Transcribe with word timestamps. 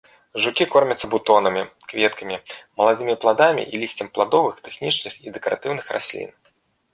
Жукі 0.43 0.65
кормяцца 0.75 1.09
бутонамі, 1.11 1.61
кветкамі, 1.91 2.37
маладымі, 2.81 3.15
пладамі 3.25 3.67
і 3.73 3.83
лісцем 3.83 4.07
пладовых, 4.17 4.55
тэхнічных 4.69 5.13
і 5.27 5.37
дэкаратыўных 5.37 5.85
раслін. 5.99 6.35